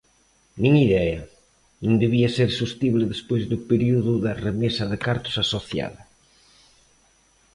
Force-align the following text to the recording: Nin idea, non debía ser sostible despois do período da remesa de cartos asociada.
Nin 0.61 0.73
idea, 0.87 1.21
non 1.85 1.99
debía 2.03 2.29
ser 2.37 2.49
sostible 2.61 3.11
despois 3.13 3.43
do 3.51 3.57
período 3.71 4.13
da 4.25 4.33
remesa 4.45 4.85
de 4.91 4.97
cartos 5.05 5.35
asociada. 5.43 6.01